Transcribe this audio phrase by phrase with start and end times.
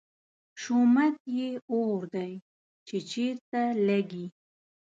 [0.61, 2.31] شومت یې اور دی،
[2.87, 4.25] چې چېرته لګي